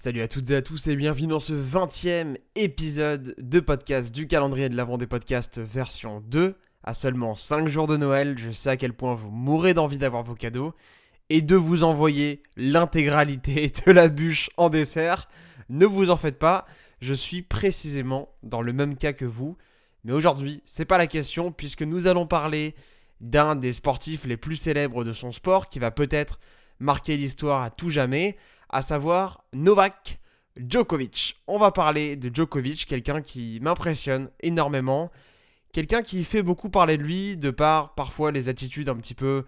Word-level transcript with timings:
Salut 0.00 0.22
à 0.22 0.28
toutes 0.28 0.48
et 0.50 0.54
à 0.54 0.62
tous 0.62 0.86
et 0.86 0.94
bienvenue 0.94 1.26
dans 1.26 1.40
ce 1.40 1.52
20e 1.52 2.36
épisode 2.54 3.34
de 3.36 3.58
podcast 3.58 4.14
du 4.14 4.28
calendrier 4.28 4.68
de 4.68 4.76
l'avant 4.76 4.96
des 4.96 5.08
podcasts 5.08 5.58
version 5.58 6.20
2. 6.20 6.54
À 6.84 6.94
seulement 6.94 7.34
5 7.34 7.66
jours 7.66 7.88
de 7.88 7.96
Noël, 7.96 8.38
je 8.38 8.52
sais 8.52 8.70
à 8.70 8.76
quel 8.76 8.92
point 8.92 9.16
vous 9.16 9.32
mourrez 9.32 9.74
d'envie 9.74 9.98
d'avoir 9.98 10.22
vos 10.22 10.36
cadeaux 10.36 10.72
et 11.30 11.42
de 11.42 11.56
vous 11.56 11.82
envoyer 11.82 12.44
l'intégralité 12.56 13.72
de 13.86 13.90
la 13.90 14.06
bûche 14.06 14.50
en 14.56 14.70
dessert. 14.70 15.28
Ne 15.68 15.84
vous 15.84 16.10
en 16.10 16.16
faites 16.16 16.38
pas, 16.38 16.64
je 17.00 17.12
suis 17.12 17.42
précisément 17.42 18.28
dans 18.44 18.62
le 18.62 18.72
même 18.72 18.96
cas 18.96 19.12
que 19.12 19.24
vous. 19.24 19.56
Mais 20.04 20.12
aujourd'hui, 20.12 20.62
c'est 20.64 20.84
pas 20.84 20.98
la 20.98 21.08
question 21.08 21.50
puisque 21.50 21.82
nous 21.82 22.06
allons 22.06 22.28
parler 22.28 22.76
d'un 23.20 23.56
des 23.56 23.72
sportifs 23.72 24.26
les 24.26 24.36
plus 24.36 24.54
célèbres 24.54 25.02
de 25.02 25.12
son 25.12 25.32
sport 25.32 25.68
qui 25.68 25.80
va 25.80 25.90
peut-être 25.90 26.38
marquer 26.80 27.16
l'histoire 27.16 27.62
à 27.62 27.70
tout 27.70 27.90
jamais 27.90 28.36
à 28.68 28.82
savoir 28.82 29.44
Novak 29.52 30.20
Djokovic. 30.56 31.36
On 31.46 31.58
va 31.58 31.70
parler 31.70 32.16
de 32.16 32.34
Djokovic, 32.34 32.86
quelqu'un 32.86 33.22
qui 33.22 33.58
m'impressionne 33.62 34.30
énormément, 34.40 35.10
quelqu'un 35.72 36.02
qui 36.02 36.24
fait 36.24 36.42
beaucoup 36.42 36.70
parler 36.70 36.96
de 36.96 37.02
lui 37.02 37.36
de 37.36 37.50
par 37.50 37.94
parfois 37.94 38.32
les 38.32 38.48
attitudes 38.48 38.88
un 38.88 38.96
petit 38.96 39.14
peu 39.14 39.44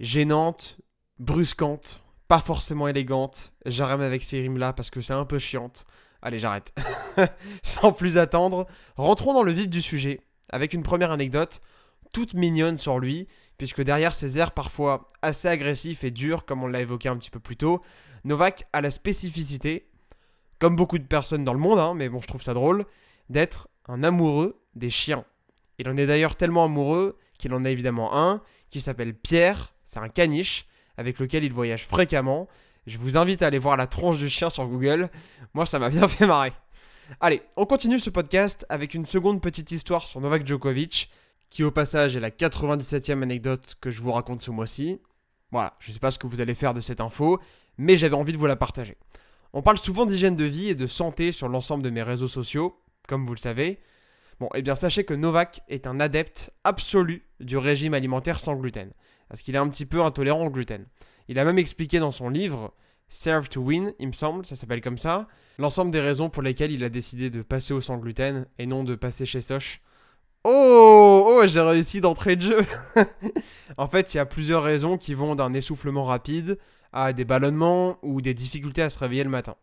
gênantes, 0.00 0.78
brusquantes, 1.18 2.04
pas 2.28 2.40
forcément 2.40 2.88
élégantes. 2.88 3.52
J'arrête 3.66 4.00
avec 4.00 4.24
ces 4.24 4.40
rimes 4.40 4.58
là 4.58 4.72
parce 4.72 4.90
que 4.90 5.00
c'est 5.00 5.12
un 5.12 5.24
peu 5.24 5.38
chiante. 5.38 5.84
Allez, 6.22 6.38
j'arrête. 6.38 6.74
Sans 7.62 7.92
plus 7.92 8.18
attendre, 8.18 8.66
rentrons 8.96 9.34
dans 9.34 9.42
le 9.42 9.52
vif 9.52 9.68
du 9.68 9.82
sujet 9.82 10.20
avec 10.50 10.72
une 10.72 10.82
première 10.82 11.10
anecdote 11.10 11.60
toute 12.16 12.32
mignonne 12.32 12.78
sur 12.78 12.98
lui, 12.98 13.28
puisque 13.58 13.82
derrière 13.82 14.14
ses 14.14 14.38
airs 14.38 14.52
parfois 14.52 15.06
assez 15.20 15.48
agressifs 15.48 16.02
et 16.02 16.10
durs, 16.10 16.46
comme 16.46 16.62
on 16.62 16.66
l'a 16.66 16.80
évoqué 16.80 17.10
un 17.10 17.16
petit 17.18 17.28
peu 17.28 17.40
plus 17.40 17.58
tôt, 17.58 17.82
Novak 18.24 18.64
a 18.72 18.80
la 18.80 18.90
spécificité, 18.90 19.86
comme 20.58 20.76
beaucoup 20.76 20.98
de 20.98 21.04
personnes 21.04 21.44
dans 21.44 21.52
le 21.52 21.58
monde, 21.58 21.78
hein, 21.78 21.92
mais 21.94 22.08
bon, 22.08 22.22
je 22.22 22.26
trouve 22.26 22.40
ça 22.40 22.54
drôle, 22.54 22.86
d'être 23.28 23.68
un 23.86 24.02
amoureux 24.02 24.62
des 24.74 24.88
chiens. 24.88 25.26
Il 25.78 25.90
en 25.90 25.98
est 25.98 26.06
d'ailleurs 26.06 26.36
tellement 26.36 26.64
amoureux 26.64 27.18
qu'il 27.36 27.52
en 27.52 27.66
a 27.66 27.70
évidemment 27.70 28.16
un, 28.16 28.40
qui 28.70 28.80
s'appelle 28.80 29.12
Pierre, 29.12 29.74
c'est 29.84 29.98
un 29.98 30.08
caniche, 30.08 30.66
avec 30.96 31.18
lequel 31.18 31.44
il 31.44 31.52
voyage 31.52 31.86
fréquemment. 31.86 32.48
Je 32.86 32.96
vous 32.96 33.18
invite 33.18 33.42
à 33.42 33.48
aller 33.48 33.58
voir 33.58 33.76
la 33.76 33.86
tronche 33.86 34.16
du 34.16 34.30
chien 34.30 34.48
sur 34.48 34.66
Google, 34.66 35.10
moi 35.52 35.66
ça 35.66 35.78
m'a 35.78 35.90
bien 35.90 36.08
fait 36.08 36.26
marrer. 36.26 36.54
Allez, 37.20 37.42
on 37.58 37.66
continue 37.66 37.98
ce 37.98 38.08
podcast 38.08 38.64
avec 38.70 38.94
une 38.94 39.04
seconde 39.04 39.42
petite 39.42 39.70
histoire 39.70 40.08
sur 40.08 40.22
Novak 40.22 40.46
Djokovic, 40.46 41.10
qui 41.50 41.64
au 41.64 41.70
passage 41.70 42.16
est 42.16 42.20
la 42.20 42.30
97e 42.30 43.22
anecdote 43.22 43.76
que 43.80 43.90
je 43.90 44.00
vous 44.02 44.12
raconte 44.12 44.40
ce 44.40 44.50
mois-ci. 44.50 45.00
Voilà, 45.52 45.74
je 45.78 45.90
ne 45.90 45.94
sais 45.94 46.00
pas 46.00 46.10
ce 46.10 46.18
que 46.18 46.26
vous 46.26 46.40
allez 46.40 46.54
faire 46.54 46.74
de 46.74 46.80
cette 46.80 47.00
info, 47.00 47.40
mais 47.78 47.96
j'avais 47.96 48.16
envie 48.16 48.32
de 48.32 48.38
vous 48.38 48.46
la 48.46 48.56
partager. 48.56 48.96
On 49.52 49.62
parle 49.62 49.78
souvent 49.78 50.06
d'hygiène 50.06 50.36
de 50.36 50.44
vie 50.44 50.68
et 50.68 50.74
de 50.74 50.86
santé 50.86 51.32
sur 51.32 51.48
l'ensemble 51.48 51.82
de 51.82 51.90
mes 51.90 52.02
réseaux 52.02 52.28
sociaux, 52.28 52.82
comme 53.08 53.24
vous 53.24 53.34
le 53.34 53.40
savez. 53.40 53.80
Bon, 54.38 54.48
eh 54.54 54.60
bien 54.60 54.74
sachez 54.74 55.04
que 55.04 55.14
Novak 55.14 55.62
est 55.68 55.86
un 55.86 55.98
adepte 55.98 56.52
absolu 56.64 57.26
du 57.40 57.56
régime 57.56 57.94
alimentaire 57.94 58.38
sans 58.38 58.54
gluten, 58.54 58.90
parce 59.28 59.40
qu'il 59.40 59.54
est 59.54 59.58
un 59.58 59.68
petit 59.68 59.86
peu 59.86 60.02
intolérant 60.02 60.46
au 60.46 60.50
gluten. 60.50 60.84
Il 61.28 61.38
a 61.38 61.44
même 61.44 61.58
expliqué 61.58 61.98
dans 61.98 62.10
son 62.10 62.28
livre 62.28 62.74
Serve 63.08 63.48
to 63.48 63.62
Win, 63.62 63.94
il 63.98 64.08
me 64.08 64.12
semble, 64.12 64.44
ça 64.44 64.56
s'appelle 64.56 64.80
comme 64.80 64.98
ça, 64.98 65.28
l'ensemble 65.58 65.90
des 65.90 66.00
raisons 66.00 66.28
pour 66.28 66.42
lesquelles 66.42 66.72
il 66.72 66.84
a 66.84 66.88
décidé 66.88 67.30
de 67.30 67.40
passer 67.40 67.72
au 67.72 67.80
sans 67.80 67.98
gluten 67.98 68.46
et 68.58 68.66
non 68.66 68.84
de 68.84 68.94
passer 68.94 69.24
chez 69.24 69.40
Soch 69.40 69.80
Oh, 70.48 71.24
oh 71.26 71.46
j'ai 71.48 71.60
réussi 71.60 72.00
d'entrée 72.00 72.36
de 72.36 72.42
jeu. 72.42 72.64
en 73.78 73.88
fait, 73.88 74.14
il 74.14 74.18
y 74.18 74.20
a 74.20 74.26
plusieurs 74.26 74.62
raisons 74.62 74.96
qui 74.96 75.12
vont 75.12 75.34
d'un 75.34 75.52
essoufflement 75.52 76.04
rapide 76.04 76.56
à 76.92 77.12
des 77.12 77.24
ballonnements 77.24 77.98
ou 78.02 78.20
des 78.20 78.32
difficultés 78.32 78.82
à 78.82 78.88
se 78.88 78.96
réveiller 79.00 79.24
le 79.24 79.30
matin. 79.30 79.56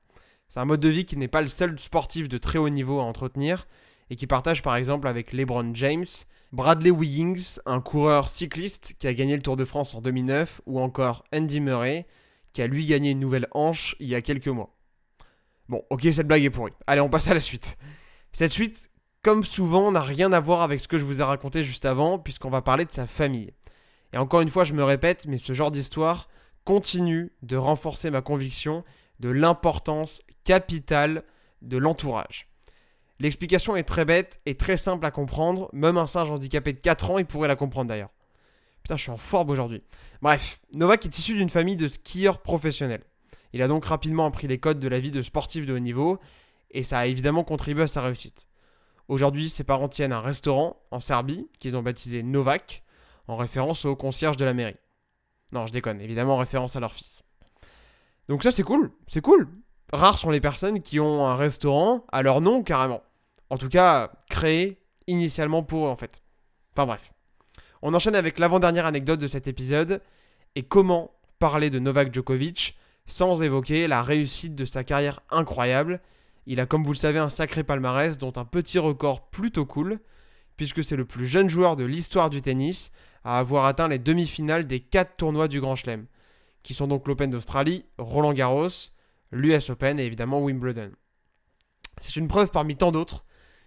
C'est 0.50 0.60
un 0.60 0.66
mode 0.66 0.82
de 0.82 0.90
vie 0.90 1.06
qui 1.06 1.16
n'est 1.16 1.30
pas 1.30 1.42
le 1.42 1.48
seul 1.48 1.80
sportif 1.80 2.28
de 2.28 2.38
très 2.38 2.60
haut 2.60 2.68
niveau 2.68 3.00
à 3.00 3.04
entretenir 3.04 3.66
et 4.10 4.18
qui 4.18 4.28
partage 4.28 4.62
par 4.62 4.76
exemple 4.76 5.08
avec 5.08 5.32
LeBron 5.32 5.74
James, 5.74 6.04
Bradley 6.52 6.92
Wiggins, 6.92 7.62
un 7.66 7.80
coureur 7.80 8.28
cycliste 8.28 8.96
qui 9.00 9.08
a 9.08 9.14
gagné 9.14 9.38
le 9.38 9.42
Tour 9.42 9.56
de 9.56 9.64
France 9.64 9.96
en 9.96 10.02
2009, 10.02 10.60
ou 10.66 10.82
encore 10.82 11.24
Andy 11.34 11.62
Murray, 11.62 12.08
qui 12.52 12.62
a 12.62 12.68
lui 12.68 12.86
gagné 12.86 13.12
une 13.12 13.22
nouvelle 13.22 13.48
hanche 13.52 13.96
il 14.02 14.10
y 14.10 14.16
a 14.16 14.22
quelques 14.22 14.50
mois. 14.50 14.76
Bon, 15.70 15.82
ok, 15.90 16.02
cette 16.12 16.28
blague 16.28 16.44
est 16.44 16.50
pourrie. 16.50 16.74
Allez, 16.88 17.00
on 17.00 17.10
passe 17.10 17.30
à 17.30 17.34
la 17.34 17.40
suite. 17.40 17.78
Cette 18.34 18.52
suite, 18.52 18.90
comme 19.24 19.46
souvent, 19.46 19.92
n'a 19.92 20.02
rien 20.02 20.34
à 20.34 20.42
voir 20.42 20.62
avec 20.62 20.82
ce 20.82 20.88
que 20.88 20.98
je 20.98 21.06
vous 21.06 21.22
ai 21.22 21.24
raconté 21.24 21.64
juste 21.64 21.86
avant, 21.86 22.20
puisqu'on 22.20 22.50
va 22.50 22.62
parler 22.62 22.84
de 22.86 22.92
sa 22.92 23.08
famille. 23.08 23.54
Et 24.12 24.18
encore 24.18 24.42
une 24.42 24.50
fois, 24.50 24.66
je 24.66 24.74
me 24.74 24.84
répète, 24.84 25.26
mais 25.28 25.38
ce 25.38 25.54
genre 25.54 25.72
d'histoire 25.72 26.28
continue 26.66 27.32
de 27.42 27.56
renforcer 27.56 28.12
ma 28.12 28.22
conviction 28.22 28.84
de 29.20 29.30
l'importance 29.30 30.22
capitale 30.44 31.24
de 31.62 31.78
l'entourage. 31.78 32.50
L'explication 33.20 33.78
est 33.78 33.84
très 33.84 34.04
bête 34.04 34.42
et 34.46 34.56
très 34.56 34.76
simple 34.76 35.06
à 35.06 35.12
comprendre, 35.12 35.70
même 35.72 35.98
un 35.98 36.08
singe 36.08 36.30
handicapé 36.30 36.74
de 36.74 36.80
4 36.80 37.12
ans, 37.12 37.18
il 37.18 37.26
pourrait 37.26 37.48
la 37.48 37.56
comprendre 37.56 37.88
d'ailleurs. 37.88 38.12
Putain, 38.84 38.98
je 38.98 39.04
suis 39.04 39.12
en 39.12 39.18
forme 39.18 39.50
aujourd'hui. 39.50 39.82
Bref, 40.22 40.60
Novak 40.76 41.06
est 41.06 41.18
issu 41.18 41.36
d'une 41.36 41.50
famille 41.50 41.78
de 41.78 41.88
skieurs 41.88 42.42
professionnels. 42.42 43.04
Il 43.54 43.62
a 43.62 43.70
donc 43.70 43.86
rapidement 43.86 44.26
appris 44.26 44.48
les 44.48 44.58
codes 44.58 44.80
de 44.80 44.88
la 44.90 45.00
vie 45.00 45.12
de 45.12 45.22
sportif 45.22 45.66
de 45.66 45.74
haut 45.74 45.80
niveau, 45.80 46.20
et 46.72 46.84
ça 46.84 47.00
a 47.00 47.06
évidemment 47.06 47.46
contribué 47.46 47.84
à 47.84 47.88
sa 47.88 48.02
réussite. 48.02 48.48
Aujourd'hui, 49.08 49.50
ses 49.50 49.64
parents 49.64 49.90
tiennent 49.90 50.14
un 50.14 50.22
restaurant 50.22 50.82
en 50.92 51.00
Serbie 51.00 51.48
qu'ils 51.60 51.76
ont 51.76 51.82
baptisé 51.84 52.24
Novak, 52.24 52.84
en 53.28 53.36
référence 53.36 53.86
au 53.86 53.96
concierge 53.96 54.38
de 54.38 54.46
la 54.46 54.54
mairie. 54.54 54.78
Non, 55.52 55.66
je 55.66 55.74
déconne, 55.74 56.02
évidemment 56.02 56.36
en 56.36 56.40
référence 56.40 56.76
à 56.76 56.80
leur 56.80 56.94
fils. 56.94 57.24
Donc 58.30 58.44
ça 58.44 58.52
c'est 58.52 58.64
cool, 58.64 58.92
c'est 59.08 59.22
cool. 59.22 59.48
Rares 59.92 60.18
sont 60.18 60.32
les 60.32 60.42
personnes 60.42 60.82
qui 60.82 61.00
ont 61.00 61.26
un 61.26 61.36
restaurant 61.36 62.06
à 62.12 62.24
leur 62.24 62.42
nom 62.42 62.64
carrément. 62.64 63.04
En 63.50 63.58
tout 63.58 63.70
cas, 63.70 64.12
créé 64.30 64.80
initialement 65.08 65.64
pour 65.64 65.86
eux 65.86 65.90
en 65.90 65.98
fait. 65.98 66.24
Enfin 66.74 66.86
bref. 66.86 67.14
On 67.82 67.94
enchaîne 67.94 68.16
avec 68.16 68.40
l'avant-dernière 68.40 68.86
anecdote 68.86 69.20
de 69.20 69.28
cet 69.28 69.48
épisode 69.48 70.02
et 70.56 70.64
comment 70.64 71.12
parler 71.38 71.70
de 71.70 71.80
Novak 71.80 72.14
Djokovic 72.14 72.78
sans 73.06 73.44
évoquer 73.44 73.88
la 73.88 74.02
réussite 74.02 74.56
de 74.56 74.66
sa 74.66 74.84
carrière 74.84 75.20
incroyable 75.30 76.00
il 76.46 76.60
a, 76.60 76.66
comme 76.66 76.84
vous 76.84 76.92
le 76.92 76.98
savez, 76.98 77.20
un 77.20 77.30
sacré 77.30 77.64
palmarès, 77.64 78.18
dont 78.18 78.34
un 78.36 78.46
petit 78.46 78.80
record 78.80 79.30
plutôt 79.30 79.66
cool, 79.66 80.00
puisque 80.58 80.84
c'est 80.84 80.96
le 80.96 81.06
plus 81.06 81.26
jeune 81.26 81.50
joueur 81.50 81.76
de 81.76 81.84
l'histoire 81.84 82.30
du 82.30 82.42
tennis 82.42 82.92
à 83.24 83.40
avoir 83.40 83.66
atteint 83.66 83.88
les 83.88 84.00
demi-finales 84.00 84.68
des 84.68 84.80
4 84.80 85.16
tournois 85.16 85.48
du 85.48 85.62
Grand 85.62 85.76
Chelem, 85.76 86.06
qui 86.62 86.74
sont 86.74 86.88
donc 86.88 87.08
l'Open 87.08 87.30
d'Australie, 87.30 87.86
Roland 87.98 88.34
Garros, 88.34 88.68
l'US 89.32 89.70
Open 89.70 90.00
et 90.00 90.06
évidemment 90.06 90.42
Wimbledon. 90.42 90.92
C'est 91.98 92.16
une 92.16 92.28
preuve 92.28 92.52
parmi 92.52 92.76
tant 92.76 92.92
d'autres 92.92 93.26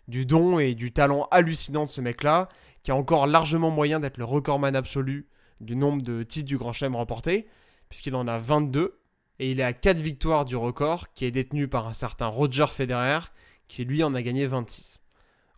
du 0.08 0.25
don 0.26 0.58
et 0.58 0.75
du 0.75 0.93
talent 0.93 1.26
hallucinant 1.31 1.84
de 1.84 1.91
ce 1.91 2.00
mec-là, 2.00 2.48
qui 2.82 2.91
a 2.93 2.97
encore 2.97 3.26
largement 3.26 3.70
moyen 3.70 3.98
d'être 3.98 4.19
le 4.19 4.25
recordman 4.25 4.76
absolu 4.76 5.28
du 5.60 5.75
nombre 5.75 6.03
de 6.03 6.22
titres 6.22 6.47
du 6.47 6.58
Grand 6.58 6.72
Chelem 6.72 6.94
remportés, 6.94 7.48
puisqu'il 7.88 8.14
en 8.14 8.28
a 8.28 8.38
22, 8.38 9.00
et 9.39 9.51
il 9.51 9.61
est 9.61 9.65
à 9.65 9.73
4 9.73 9.99
victoires 9.99 10.45
du 10.45 10.57
record 10.57 11.13
qui 11.15 11.25
est 11.25 11.31
détenu 11.31 11.69
par 11.69 11.87
un 11.87 11.93
certain 11.93 12.27
Roger 12.27 12.67
Federer 12.69 13.21
qui 13.69 13.85
lui 13.85 14.03
en 14.03 14.15
a 14.15 14.23
gagné 14.23 14.47
26. 14.47 15.01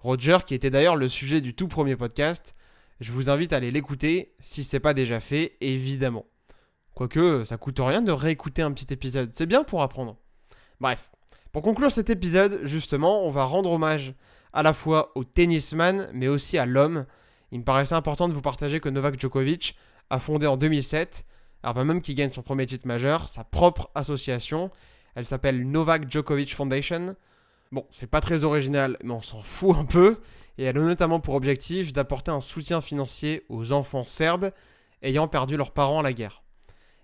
Roger 0.01 0.39
qui 0.47 0.55
était 0.55 0.71
d'ailleurs 0.71 0.97
le 0.97 1.09
sujet 1.09 1.41
du 1.41 1.55
tout 1.55 1.69
premier 1.69 1.97
podcast, 1.97 2.55
je 3.01 3.13
vous 3.13 3.31
invite 3.31 3.53
à 3.53 3.57
aller 3.57 3.71
l'écouter 3.71 4.35
si 4.41 4.65
ce 4.65 4.77
n'est 4.77 4.81
pas 4.81 4.95
déjà 4.95 5.21
fait, 5.21 5.57
évidemment. 5.61 6.27
Quoique, 6.95 7.45
ça 7.45 7.57
coûte 7.57 7.79
rien 7.81 8.03
de 8.03 8.11
réécouter 8.11 8.63
un 8.63 8.73
petit 8.73 8.93
épisode, 8.93 9.31
c'est 9.33 9.47
bien 9.47 9.63
pour 9.63 9.83
apprendre. 9.83 10.17
Bref, 10.81 11.11
pour 11.53 11.63
conclure 11.63 11.93
cet 11.93 12.11
épisode, 12.11 12.61
justement, 12.63 13.25
on 13.25 13.31
va 13.31 13.45
rendre 13.45 13.71
hommage 13.71 14.15
à 14.53 14.63
la 14.63 14.73
fois 14.73 15.13
au 15.15 15.25
tennisman, 15.25 16.09
mais 16.13 16.29
aussi 16.29 16.59
à 16.59 16.67
l'homme. 16.67 17.07
Il 17.53 17.61
me 17.61 17.65
paraissait 17.65 17.95
important 17.95 18.29
de 18.29 18.33
vous 18.33 18.43
partager 18.43 18.81
que 18.81 18.89
Novak 18.89 19.21
Djokovic 19.21 19.77
a 20.11 20.19
fondé 20.19 20.47
en 20.47 20.57
2007 20.57 21.25
alors 21.63 21.85
même 21.85 22.01
qu'il 22.01 22.15
gagne 22.15 22.29
son 22.29 22.43
premier 22.43 22.67
titre 22.67 22.87
majeur, 22.87 23.29
sa 23.29 23.45
propre 23.45 23.91
association. 23.95 24.71
Elle 25.15 25.27
s'appelle 25.27 25.69
Novak 25.69 26.11
Djokovic 26.11 26.55
Foundation. 26.55 27.17
Bon, 27.73 27.85
c'est 27.91 28.07
pas 28.07 28.21
très 28.21 28.45
original, 28.45 28.97
mais 29.03 29.13
on 29.13 29.21
s'en 29.21 29.43
fout 29.43 29.77
un 29.77 29.85
peu. 29.85 30.19
Et 30.57 30.65
elle 30.65 30.79
a 30.79 30.81
notamment 30.81 31.21
pour 31.21 31.35
objectif 31.35 31.93
d'apporter 31.93 32.31
un 32.31 32.41
soutien 32.41 32.81
financier 32.81 33.45
aux 33.49 33.73
enfants 33.73 34.05
serbes 34.05 34.51
ayant 35.03 35.29
perdu 35.29 35.57
leurs 35.57 35.73
parents 35.73 36.01
à 36.01 36.03
la 36.03 36.13
guerre. 36.13 36.43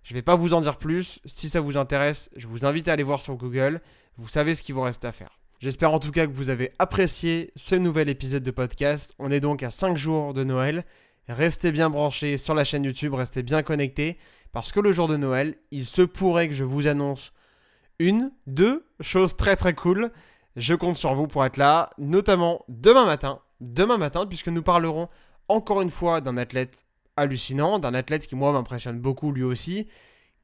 Je 0.03 0.15
vais 0.15 0.23
pas 0.23 0.37
vous 0.37 0.55
en 0.55 0.61
dire 0.61 0.77
plus. 0.77 1.21
Si 1.25 1.49
ça 1.49 1.61
vous 1.61 1.77
intéresse, 1.77 2.31
je 2.37 2.47
vous 2.47 2.65
invite 2.67 2.89
à 2.89 2.93
aller 2.93 3.03
voir 3.03 3.23
sur 3.23 3.37
Google. 3.37 3.81
Vous 4.17 4.29
savez 4.29 4.55
ce 4.55 4.63
qu'il 4.63 4.75
vous 4.75 4.83
reste 4.83 5.05
à 5.05 5.13
faire. 5.13 5.39
J'espère 5.61 5.93
en 5.93 5.99
tout 5.99 6.11
cas 6.11 6.27
que 6.27 6.33
vous 6.33 6.51
avez 6.51 6.73
apprécié 6.79 7.53
ce 7.57 7.75
nouvel 7.75 8.09
épisode 8.09 8.43
de 8.43 8.51
podcast. 8.51 9.15
On 9.19 9.31
est 9.31 9.41
donc 9.41 9.63
à 9.63 9.71
5 9.71 9.97
jours 9.97 10.35
de 10.35 10.45
Noël. 10.45 10.85
Restez 11.27 11.73
bien 11.73 11.89
branchés 11.89 12.37
sur 12.37 12.55
la 12.55 12.65
chaîne 12.65 12.85
YouTube, 12.85 13.15
restez 13.15 13.43
bien 13.43 13.63
connectés. 13.63 14.19
Parce 14.55 14.71
que 14.71 14.79
le 14.79 14.93
jour 14.93 15.09
de 15.09 15.17
Noël, 15.17 15.57
il 15.73 15.85
se 15.85 16.01
pourrait 16.01 16.47
que 16.49 16.55
je 16.55 16.63
vous 16.63 16.87
annonce 16.87 17.33
une, 17.99 18.31
deux 18.47 18.87
choses 19.01 19.37
très 19.37 19.57
très 19.57 19.75
cool. 19.75 20.13
Je 20.55 20.75
compte 20.75 20.97
sur 20.97 21.13
vous 21.17 21.27
pour 21.27 21.45
être 21.45 21.57
là, 21.57 21.91
notamment 21.99 22.65
demain 22.69 23.05
matin. 23.05 23.41
Demain 23.61 23.99
matin, 23.99 24.27
puisque 24.27 24.47
nous 24.47 24.63
parlerons 24.63 25.09
encore 25.49 25.83
une 25.83 25.91
fois 25.91 26.21
d'un 26.21 26.37
athlète 26.37 26.85
hallucinant, 27.17 27.81
d'un 27.81 27.95
athlète 27.95 28.29
qui 28.29 28.37
moi 28.37 28.53
m'impressionne 28.53 29.01
beaucoup 29.01 29.33
lui 29.33 29.43
aussi, 29.43 29.89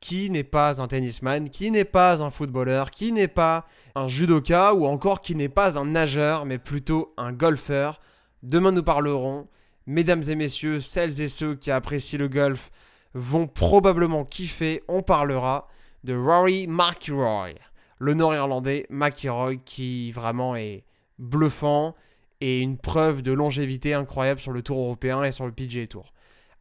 qui 0.00 0.28
n'est 0.28 0.42
pas 0.42 0.82
un 0.82 0.88
tennisman, 0.88 1.48
qui 1.48 1.70
n'est 1.70 1.84
pas 1.84 2.20
un 2.20 2.32
footballeur, 2.32 2.90
qui 2.90 3.12
n'est 3.12 3.28
pas 3.28 3.64
un 3.94 4.08
judoka 4.08 4.74
ou 4.74 4.86
encore 4.86 5.20
qui 5.20 5.36
n'est 5.36 5.48
pas 5.48 5.78
un 5.78 5.84
nageur, 5.84 6.46
mais 6.46 6.58
plutôt 6.58 7.14
un 7.16 7.32
golfeur. 7.32 8.00
Demain 8.42 8.72
nous 8.72 8.82
parlerons, 8.82 9.46
mesdames 9.86 10.24
et 10.26 10.34
messieurs, 10.34 10.80
celles 10.80 11.20
et 11.20 11.28
ceux 11.28 11.54
qui 11.54 11.70
apprécient 11.70 12.18
le 12.18 12.26
golf 12.26 12.72
vont 13.14 13.46
probablement 13.46 14.24
kiffer, 14.24 14.82
on 14.88 15.02
parlera 15.02 15.68
de 16.04 16.16
Rory 16.16 16.66
McIlroy, 16.66 17.54
le 17.98 18.14
nord-irlandais 18.14 18.86
McIlroy 18.90 19.56
qui 19.56 20.12
vraiment 20.12 20.56
est 20.56 20.84
bluffant 21.18 21.94
et 22.40 22.60
une 22.60 22.78
preuve 22.78 23.22
de 23.22 23.32
longévité 23.32 23.94
incroyable 23.94 24.40
sur 24.40 24.52
le 24.52 24.62
Tour 24.62 24.78
européen 24.78 25.22
et 25.24 25.32
sur 25.32 25.46
le 25.46 25.52
PGA 25.52 25.86
Tour. 25.86 26.12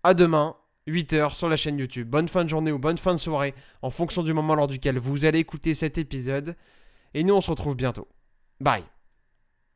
À 0.04 0.14
demain, 0.14 0.56
8h 0.88 1.36
sur 1.36 1.50
la 1.50 1.56
chaîne 1.56 1.78
YouTube. 1.78 2.10
Bonne 2.10 2.28
fin 2.28 2.44
de 2.44 2.50
journée 2.50 2.72
ou 2.72 2.80
bonne 2.80 2.98
fin 2.98 3.14
de 3.14 3.20
soirée 3.20 3.54
en 3.82 3.90
fonction 3.90 4.24
du 4.24 4.34
moment 4.34 4.56
lors 4.56 4.68
duquel 4.68 4.98
vous 4.98 5.26
allez 5.26 5.40
écouter 5.40 5.74
cet 5.74 5.98
épisode. 5.98 6.56
Et 7.14 7.24
nous, 7.24 7.34
on 7.34 7.42
se 7.42 7.52
retrouve 7.52 7.76
bientôt. 7.76 8.08
Bye 8.60 8.84